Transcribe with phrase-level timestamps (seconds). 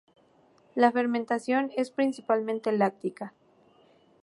[0.73, 3.35] La fermentación es principalmente láctica.